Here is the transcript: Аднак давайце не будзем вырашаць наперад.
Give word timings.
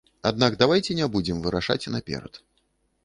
Аднак 0.29 0.55
давайце 0.61 0.95
не 1.01 1.07
будзем 1.17 1.37
вырашаць 1.43 1.91
наперад. 1.97 2.43